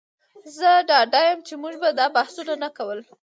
[0.57, 2.99] زه ډاډه یم چې موږ به دا بحثونه نه کول